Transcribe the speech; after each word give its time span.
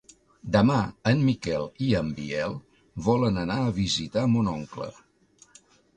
Demà 0.53 0.77
en 1.09 1.19
Miquel 1.27 1.67
i 1.89 1.91
en 1.99 2.09
Biel 2.21 2.57
volen 3.09 3.39
anar 3.43 3.59
a 3.67 3.77
visitar 3.79 4.25
mon 4.33 4.51
oncle. 4.57 4.89